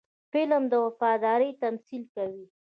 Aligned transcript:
فلم 0.33 0.63
د 0.71 0.73
وفادارۍ 0.85 1.49
تمثیل 1.63 2.03
کوي 2.15 2.45